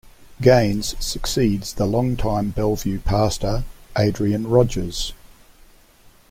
[0.41, 3.65] Gaines succeeds the longtime Bellevue pastor
[3.95, 5.13] Adrian Rogers.